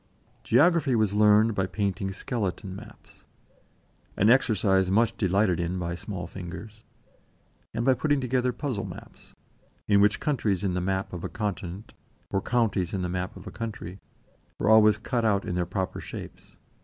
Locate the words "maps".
2.75-3.23, 8.83-9.35